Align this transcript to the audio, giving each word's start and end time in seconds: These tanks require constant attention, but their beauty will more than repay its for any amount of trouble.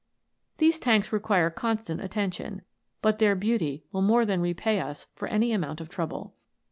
These 0.57 0.79
tanks 0.79 1.13
require 1.13 1.51
constant 1.51 2.01
attention, 2.01 2.63
but 3.03 3.19
their 3.19 3.35
beauty 3.35 3.83
will 3.91 4.01
more 4.01 4.25
than 4.25 4.41
repay 4.41 4.81
its 4.81 5.05
for 5.13 5.27
any 5.27 5.51
amount 5.51 5.79
of 5.79 5.89
trouble. 5.89 6.33